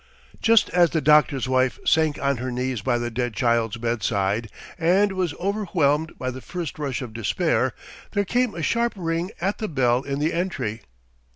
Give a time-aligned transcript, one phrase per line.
[0.41, 5.11] Just as the doctor's wife sank on her knees by the dead child's bedside and
[5.11, 7.75] was overwhelmed by the first rush of despair
[8.13, 10.81] there came a sharp ring at the bell in the entry.